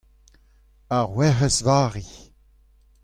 [0.97, 2.05] ar Werc'hez Vari.